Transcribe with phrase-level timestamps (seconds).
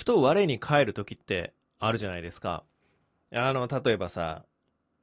[0.00, 2.64] ふと我に返る時ってあるじゃないですか。
[3.34, 4.46] あの、例えばさ、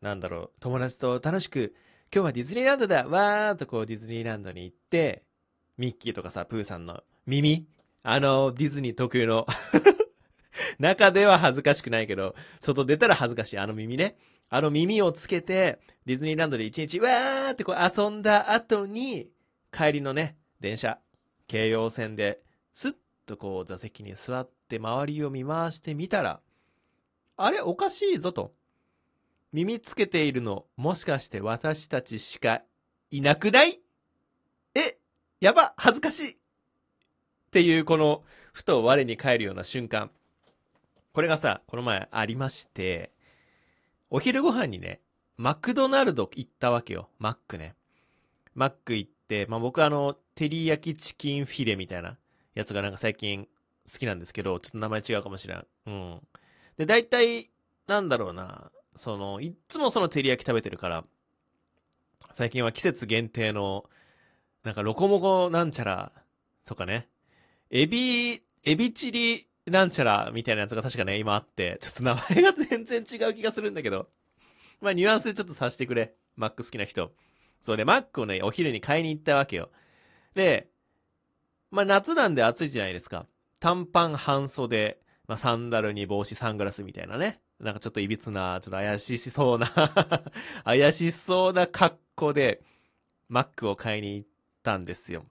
[0.01, 1.75] なんだろう、友達と楽しく、
[2.11, 5.21] 今日はディズニーランドだわーっとこうディズニーランドに行って、
[5.77, 7.67] ミッキーとかさ、プーさんの耳？
[8.01, 9.45] あの、ディズニー特有の
[10.79, 13.59] 中では恥ずかしくないけど、外出たら恥ずかしい。
[13.59, 14.17] あの耳ね。
[14.49, 19.29] あの耳をつけて、ディズニーランドで一日わーってこう遊んだ後に、
[19.71, 20.97] 帰りのね、電車、
[21.45, 22.41] 京葉線で、
[22.73, 22.95] スッ
[23.27, 26.41] とこう座席に座って周りを見回してみたら、
[27.37, 28.53] あれおかしいぞと。
[29.53, 32.61] 耳つけているの、もしかして私たちしか
[33.11, 33.79] いなくない？
[34.75, 34.97] え
[35.39, 36.35] やば恥ずかしいっ
[37.51, 40.11] ていうこの、ふと我に返るような瞬間。
[41.13, 43.11] これがさ、この前ありまして、
[44.09, 45.01] お昼ご飯にね、
[45.37, 47.09] マクドナルド行ったわけよ。
[47.19, 47.75] マックね。
[48.53, 52.17] マック行って、まあ、僕あの、照り焼きチキンフィレみたいな
[52.53, 53.47] やつがなんか最近
[53.91, 55.65] 好きなんですけど、ちょっと名前違うかもしれん。
[55.85, 56.21] うん。
[56.77, 57.49] で、大体、
[57.87, 61.05] なんだろうな、その、いっつもその照り焼き食べてるから、
[62.33, 63.89] 最近は季節限定の、
[64.63, 66.11] なんかロコモコなんちゃら
[66.65, 67.07] とかね、
[67.69, 74.09] エビ、エビチリなんちゃらみたいなやつが確かね、今あって、ちょっと名前が全然違う気がするんだけど、
[74.81, 76.15] まあニュアンスでちょっとさしてくれ。
[76.35, 77.11] マック好きな人。
[77.61, 79.69] そうで、マックをね、お昼に買いに行ったわけよ。
[80.35, 80.69] で、
[81.71, 83.25] まあ夏なんで暑いじゃないですか。
[83.59, 87.41] 短パン半袖、まあサンダルに帽子サングラスみたいなね。
[87.59, 89.71] なんかちょっと歪な、ちょっと怪しそうな
[90.63, 92.61] 怪しそうな格好で、
[93.29, 94.29] マックを買いに行っ
[94.63, 95.25] たんですよ。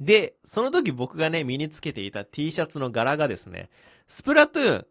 [0.00, 3.70] で、その時僕がね、身につけていた T シャツの柄がですね、
[4.06, 4.86] スプラトゥーン、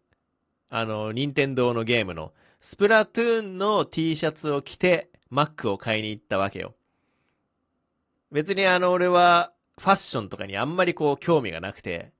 [0.70, 6.74] あの、任天堂のゲームの、スプラトゥーンの T シャツを着て、Mac を買いに行ったわけよ。
[8.30, 12.12] 別にあの、俺は、ファッションとかにあんまりこう、興味がなくて、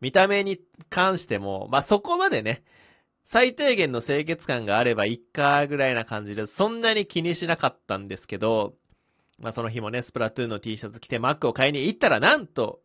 [0.00, 2.62] 見た目に関しても、まあ、そこまでね、
[3.24, 8.74] 最低限の清潔感があればいっかぐらいな感じで、そんなに気にしなかったんですけど、
[9.38, 12.80] まあ、その日もね、スプラトゥーンの T シャツ着て Mac を買いに行ったら、なんと、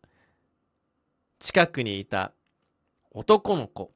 [1.38, 2.32] 近くにいた
[3.12, 3.92] 男の子。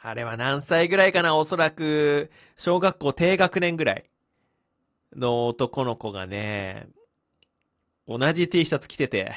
[0.00, 4.10] あれは何歳ぐらいかなおそらく、小学校低学年ぐらい
[5.16, 6.88] の男の子がね、
[8.06, 9.34] 同じ T シャツ着てて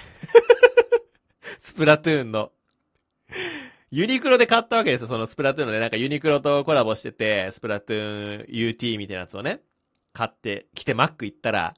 [1.60, 2.52] スプラトゥーンの。
[3.90, 5.08] ユニクロで買ったわけですよ。
[5.08, 9.62] そのスプラトゥーンのね、なんかユニクロとコラボしてて、スプラトゥーン UT みたいなやつをね、
[10.12, 11.74] 買って、来てマック行ったら、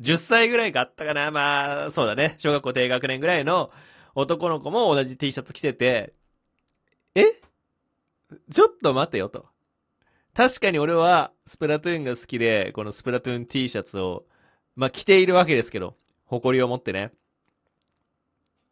[0.00, 2.34] 10歳ぐらいかあったかなまあ、そうだね。
[2.38, 3.70] 小学校低学年ぐらいの
[4.14, 6.14] 男の子も同じ T シャツ着てて、
[7.14, 7.24] え？
[8.50, 9.46] ちょっと待てよと。
[10.34, 14.24] 確かに俺はスプラトゥーンが好きで、このスプラトゥーン T シャツを、
[14.74, 17.12] まあ着ているわけですけど、誇りを持ってね。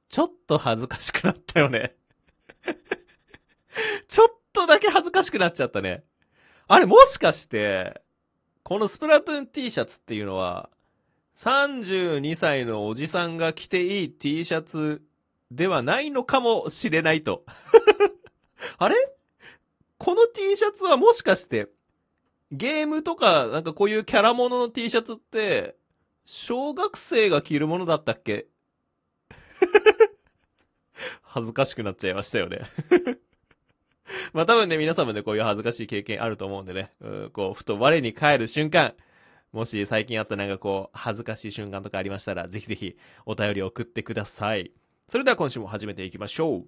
[0.08, 1.96] ちょっと恥ずかしくなったよね
[4.06, 6.04] ちょっとだけ恥ずかしくなっちゃったね。
[6.68, 8.00] あれもしかして、
[8.62, 10.70] このスプラトゥーン T シャツっていうのは、
[11.36, 15.02] 32歳のおじさんが着ていい T シャツ
[15.50, 17.44] ではないのかもしれないと。
[18.78, 18.94] あれ？
[19.98, 21.68] この T シャツはもしかして、
[22.50, 25.76] ゲームとか、なんかこういうキャラものの T シャツって、
[26.24, 28.46] 小学生が着るものだったっけ？
[31.22, 32.62] 恥ずかしくなっちゃいましたよね。
[34.32, 38.94] まあ多分ね、皆さんもね、こういう恥ずかしい経験あると思うんでね、うこう、ふと我に返る瞬間、
[39.52, 42.96] もし最近あったなんかこう、恥ずかしい瞬間とかありましたら、ぜひぜひ
[43.26, 44.72] お便り送ってください。
[45.08, 46.66] それでは今週も始めていきましょう。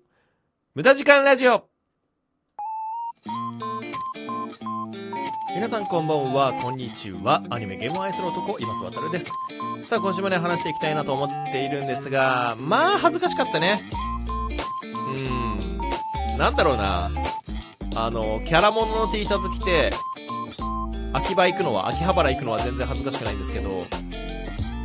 [0.74, 1.68] 無駄時間ラジオ。
[5.56, 7.42] 皆さんこんばんは、こんにちは。
[7.48, 9.26] アニメゲーム愛する男、今須渡です。
[9.88, 13.80] さあ今週もね、話していきたいなと思っているんですが、まあ恥ずかしかったね。
[14.92, 16.38] うーん。
[16.38, 17.10] なんだろうな。
[17.94, 19.94] あの、キャラモノの T シャツ着て、
[21.14, 23.86] 秋葉行くのは、秋葉原行くのは全然恥ずかしくないんですけど、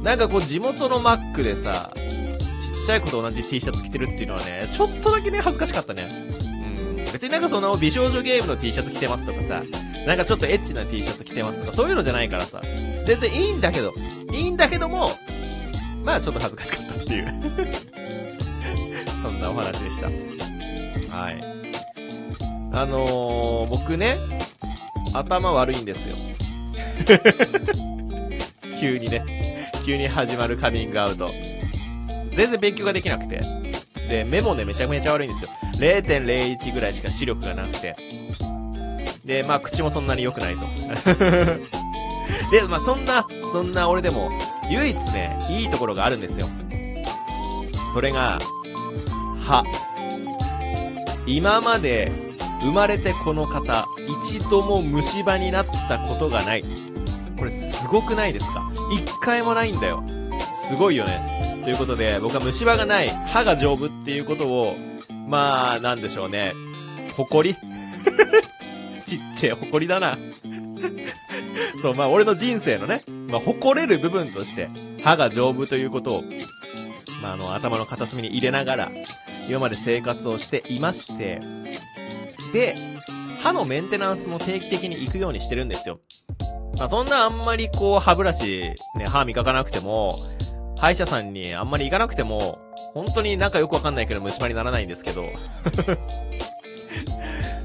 [0.02, 6.08] なんかこう地元のマックでさ、ちっちゃい子と同じ T シャツ着てるっていうのはね、ちょっとだけね、恥ずかしかったね。
[6.10, 7.12] うん。
[7.12, 9.64] 別になんかその美少女ゲームの T シャツ着てますとかさ、
[10.06, 12.62] なんかちょっとエッチな T シャツ着てますとか、そういうのじゃないからさ、
[13.06, 13.94] 全然いいんだけど、
[14.32, 15.12] いいんだけども、
[16.04, 17.34] まあちょっと恥ずかしかったっていう
[19.22, 20.08] そんなお話でした。
[21.16, 21.44] はい。
[22.74, 24.18] あのー、僕ね、
[25.14, 26.16] 頭悪いんですよ。
[28.80, 29.72] 急にね。
[29.86, 31.30] 急に始まるカミングアウト。
[32.34, 33.42] 全然勉強ができなくて。
[34.10, 35.50] で、目もね、めちゃめちゃ悪いんですよ。
[35.74, 37.96] 0.01ぐらいしか視力がなくて。
[39.26, 40.62] で、まあ、口もそんなに良くないと。
[42.52, 44.32] で、まあ、そんな、そんな俺でも、
[44.70, 46.48] 唯一ね、いいところがあるんですよ。
[47.94, 48.40] それが、
[49.44, 49.64] 歯。
[51.28, 52.12] 今まで
[52.62, 53.88] 生まれてこの方、
[54.24, 56.66] 一度も虫歯になったことがない。
[57.38, 58.72] これすごくないですか？
[58.94, 60.04] 一回もないんだよ。
[60.68, 61.62] すごいよね。
[61.64, 64.76] ということで、僕は虫歯がない、歯が丈夫っていうことを、
[65.28, 66.54] まあ、なんでしょうね。
[67.16, 67.58] 誇り
[69.12, 70.18] ちっちゃい誇りだな。
[71.82, 74.70] そう、まあ俺の人生のね、まあ誇れる部分として、
[75.04, 76.24] 歯が丈夫ということを、
[77.22, 78.92] まああの頭の片隅に入れながら、
[79.50, 81.42] 今まで生活をしていまして、
[82.54, 82.78] で、
[83.42, 86.00] 歯のメンテナンスも定期的に行くようにしてるんですよ。
[86.78, 90.18] まあそんなあんまりこう歯ブラシ、ね、歯磨かなくても、
[90.78, 92.60] 歯医者さんにあんまり行かなくても、
[92.94, 95.26] 本当になんかよくわかんないけど虫歯にならないんですけど。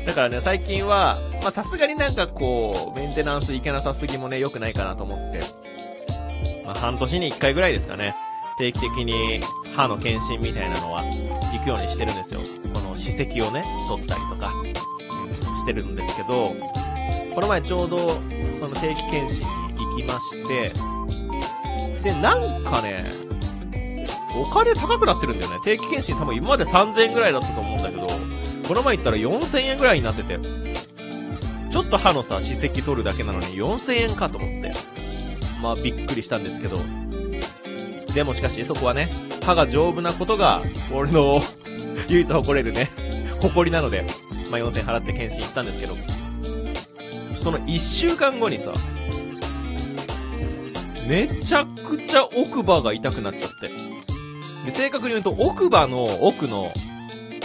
[0.06, 5.40] だからね、最近は、ま、さすがになんかこう、メンテナンスいけなさすぎもね、良くないかなと思って。
[6.64, 8.14] まあ、半年に一回ぐらいですかね。
[8.58, 9.40] 定期的に
[9.74, 12.40] 歯の検診みたいなのは行くようにしてるんですよ。
[12.72, 14.52] この歯石をね、取ったりとか、
[15.56, 16.54] してるんですけど、
[17.34, 18.20] この前ちょうど
[18.58, 19.44] その定期検診
[19.74, 20.72] に行きまして、
[22.02, 23.10] で、なんかね、
[24.36, 25.58] お金高くなってるんだよね。
[25.64, 28.05] 定期検診多分今まで3000円ぐらいだったと思うんだけど、
[28.66, 30.38] この前行ったら4000円ぐらいになってて、
[31.70, 34.72] ちょっと歯のさ、歯石取るだけなのに4000円かと思って、
[35.62, 36.78] まあびっくりしたんですけど、
[38.14, 39.10] でもしかしそこはね、
[39.44, 41.42] 歯が丈夫なことが、俺の
[42.08, 42.90] 唯一誇れるね、
[43.40, 44.06] 誇りなので、
[44.50, 45.96] まあ4000円払って検診行ったんですけど、
[47.40, 48.72] その1週間後にさ、
[51.06, 53.68] めちゃくちゃ奥歯が痛くなっちゃって。
[54.64, 56.72] で、正確に言うと奥歯の奥の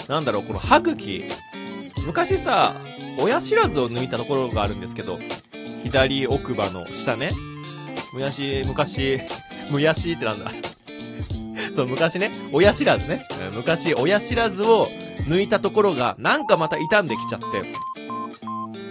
[0.07, 1.23] なんだろう、この歯茎。
[2.05, 2.73] 昔さ、
[3.19, 5.19] 親知らずを抜いたところがあるんですけど、
[5.83, 7.31] 左奥歯の下ね。
[8.13, 9.19] むやし、昔、
[9.71, 10.51] むやしってなんだ。
[11.75, 13.27] そう、昔ね、親知らずね。
[13.53, 14.87] 昔、親知らずを
[15.27, 17.45] 抜いたところが、なんかまた傷んできちゃって、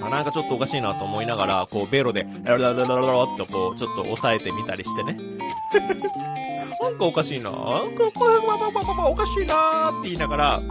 [0.02, 5.18] あ、なんかちょっとおかしいなと思いながら、こう、ベロで、ララララララっとこう、ちょっと押さえてみたりしてね。
[6.80, 10.62] なんかおかしいななんか、これ、まままままおかしいなって言いながら、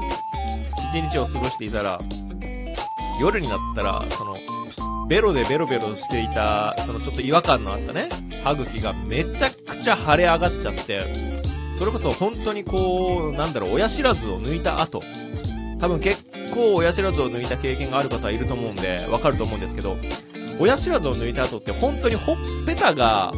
[0.91, 2.01] 一日を過ごしていたら、
[3.21, 4.37] 夜になったら、その、
[5.07, 8.09] ベロでベロベロしていた、そのちょっと違和感のあったね、
[8.43, 11.03] 歯茎がめちゃくちゃ腫れ上がっちゃって、
[11.77, 15.01] それこそ本当にこう、なんだろう、親知らずを抜いた後、
[15.79, 19.97] 多分結構親知らずを抜いた経験がある方はいると思うんで、わかると思うんですけど、
[20.59, 23.33] 親知らずを抜いた後って本当にほっぺたが、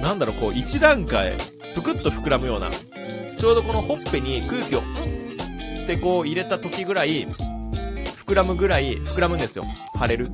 [0.00, 1.34] なんだろう、こう一段階、
[1.74, 2.70] ぷくっと膨らむような、
[3.38, 4.82] ちょうどこのほっぺに空気を、
[5.84, 7.28] ってこう入れた時ぐらい、
[8.26, 9.66] 膨らむぐらい、膨らむんですよ。
[10.00, 10.30] 腫れる。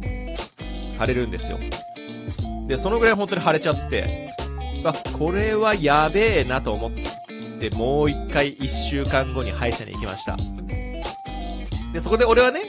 [0.98, 1.58] 腫れるんですよ。
[2.66, 4.34] で、そのぐらい本当に腫れちゃって、
[4.84, 6.92] あ、これはやべえなと思っ
[7.58, 10.36] て、もう一回一週間後に歯医者に行きました。
[11.92, 12.62] で、そこで俺はね、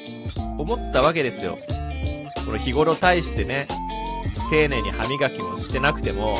[0.57, 1.57] 思ったわけですよ。
[2.43, 3.67] この日頃対してね、
[4.49, 6.39] 丁寧に歯磨きもしてなくても、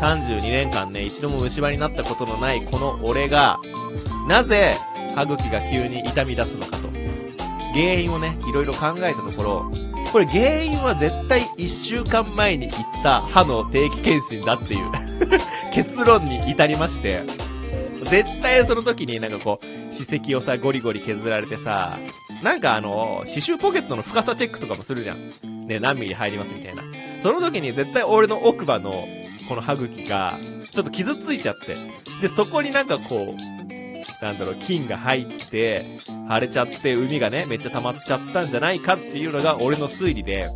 [0.00, 3.60] 32年間ね、一度も虫歯になったことのないこの俺が、
[4.26, 4.76] なぜ
[5.14, 6.88] 歯茎が急に痛み出すのかと。
[7.74, 9.72] 原因をね、いろいろ考えたところ、
[10.12, 14.90] これ原因は絶対1週間前に行った歯の定期検診だっていう
[15.74, 17.22] 結論に至りまして、
[18.04, 21.98] 絶対その時になんかこう、歯石をさ、ゴリゴリ削られてさ、
[22.42, 25.66] なんかあの、刺繍ポケットの深さチェックとかもするじゃん。
[25.66, 26.82] ね、何ミリ入りますみたいな。
[27.20, 29.06] その時に絶対俺の奥歯の、
[29.48, 30.38] この歯茎が、
[30.70, 31.76] ちょっと傷ついちゃって。
[32.20, 33.73] で、そこになんかこう、
[34.22, 40.48] なんだろう、菌が入って、腫れちゃって、海がね、めっちゃ溜まっちゃったんじゃないかっていうのが俺の推理で、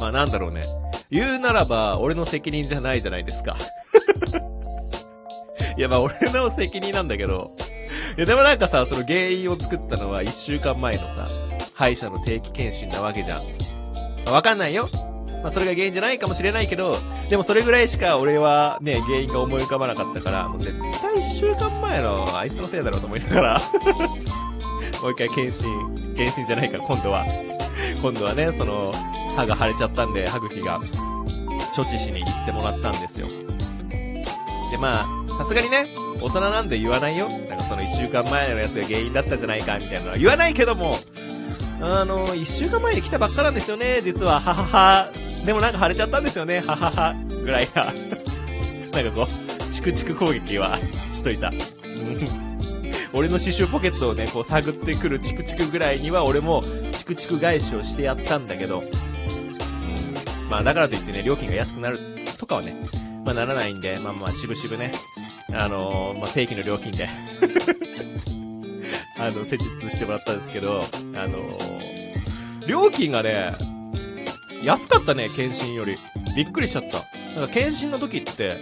[0.00, 0.64] まあなんだろうね。
[1.10, 3.56] 言うならば、俺の責任じゃないじゃないですか。
[5.76, 7.48] いや、まあ俺の責任なんだけど、
[8.16, 11.28] いや、でもなんかさ、その原因を作ったのは一週間前のさ、
[11.74, 13.42] 歯医者の定期検診なわけじゃん。
[14.32, 14.90] わかんないよ。
[15.42, 16.96] まあ、それが原因じゃないかもしれないけど、
[17.28, 23.62] でもそれぐらいしか俺はね、原因が思い浮かばなかったから、もう絶対一週間前のあいつのせいだろうと思いながら
[25.02, 27.24] もう一回検診、検診じゃないか、今度は。
[28.02, 28.92] 今度はね、その、
[29.36, 30.80] 歯が腫れちゃったんで、歯茎が
[31.74, 33.28] 処置しに行ってもらったんですよ。
[34.70, 35.86] で、まあ、さすがにね、
[36.20, 37.28] 大人なんで言わないよ。
[37.28, 40.96] なんかその一週間前のやつが原因だったじゃないか、みたいなのは言わないけども、
[41.80, 45.27] あの、一週間前に来たばっかなんですよね、実は、ははは。
[45.44, 47.14] でもなんか腫れちゃったんですよね、ははは。
[47.28, 47.92] ぐらいが。
[48.92, 50.78] なんかこう、チクチク攻撃は
[51.12, 51.52] しといた。
[53.12, 58.90] 俺の刺繍ポケットをね、こう探ってくるチクチクぐらいには俺もチクチク返しをしてやったんだけど、うん。
[60.50, 61.98] まあだからといってね、料金が安くなる
[62.38, 62.76] とかはね、
[63.24, 64.92] まあならないんで、まあまあしぶしぶね、
[65.52, 67.08] あのー、まあ正規の料金で
[69.18, 71.38] あの、施術してもらったんですけど、あの
[72.66, 73.54] 料金がね、
[74.62, 75.96] 安かったね、検診より。
[76.36, 76.98] びっくりしちゃった。
[77.38, 78.58] なんか検診の時って、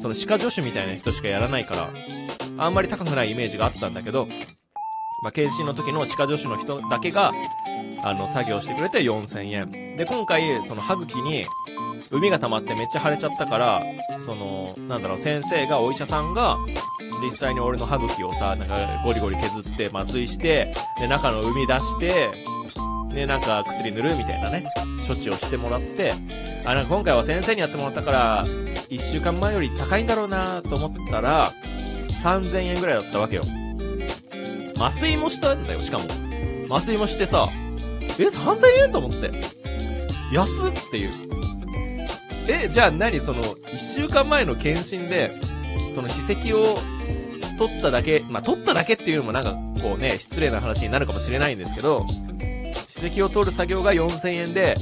[0.00, 1.90] その歯科助手みたいな人しかやらないから、
[2.58, 4.26] あんまり高くないイメージがあったんだけど、
[5.22, 7.32] まあ、検診の時の歯科助手の人だけが、
[8.02, 9.96] あの、作業してくれて4000円。
[9.96, 11.46] で、今回、その歯茎に、
[12.10, 13.82] 海が溜まってめっちゃ腫れちゃったから、
[14.18, 16.56] その、なんだろう、先生が、お医者さんが、
[17.20, 22.30] 実際に俺の歯茎をさ、なんかゴリゴリ削って麻酔して、で、中の海出して、
[23.18, 24.64] で、なんか薬塗るみたいなね、
[25.04, 26.14] 処置をしてもらって、
[26.64, 31.50] あ、なんか今回は先生にやってもらったから、1週間前より高いんだろうなと思ったら、
[32.22, 33.42] 3000円ぐらいだったわけよ。
[34.76, 36.04] 麻酔もしたんだよ、しかも。
[36.70, 37.48] 麻酔もしてさ、
[38.20, 39.32] え、3000円と思って。
[40.32, 41.12] 安っていう。
[42.48, 45.32] え、じゃあ何その、1週間前の検診で、
[45.92, 46.78] その歯石を
[47.58, 52.06] 取っただけ、まあ、取っただけっていうのもなんかこうね、失礼な話になるかもしれないんですけど、
[53.00, 54.74] 歯石を取る作業が4000円で、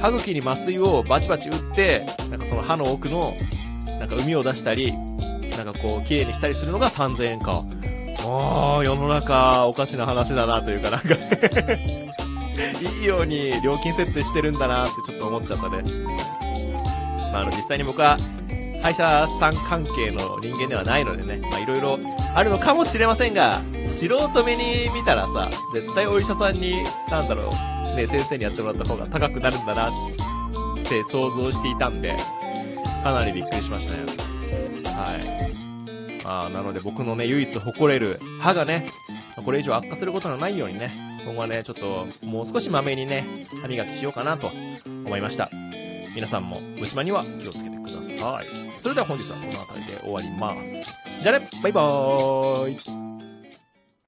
[0.00, 3.34] 歯茎に麻酔をバチバチ打って、なんかその歯の奥の、
[3.98, 4.92] なんか海を出したり、
[5.56, 7.62] なんかこう、綺麗にしたりするのが3000円か。
[8.26, 11.14] ああ、世の中、おかしな話だなというか、なんか
[12.98, 15.82] いいように料金設定してるんだなってちょっと思っちゃったね。
[17.32, 18.16] まあ、あの、実際に僕は、
[18.84, 21.98] 歯医者さん関係の人間ではないのでね、まあ、いろいろ
[22.34, 29.92] あるのかもしれませんが、素人目に見たらさ、絶対お医者さんに、なんだろう、ね、先生にやってもらった方が高くなるんだなっ
[30.84, 32.14] て想像していたんで、
[33.02, 34.06] かなりびっくりしましたよ。
[34.94, 35.16] は
[36.20, 36.22] い。
[36.22, 38.92] まあ、なので僕のね、唯一誇れる歯がね、
[39.42, 44.50] これ以上悪化することのないようにね、今後はね、ちょっと、もう少しまめにね、歯磨きしようかなと
[44.84, 45.48] 思いました。
[46.14, 48.46] 皆さんも虫歯には気をつけてくださいはい。
[48.82, 50.96] それでは本日はこの辺りで終わります。
[51.22, 53.03] じゃあね、バイバーイ